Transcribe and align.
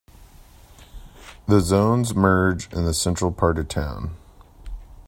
The 1.47 1.59
zones 1.59 2.15
merge 2.15 2.73
in 2.73 2.85
the 2.85 2.93
central 2.95 3.31
part 3.31 3.59
of 3.59 3.67
town. 3.67 4.15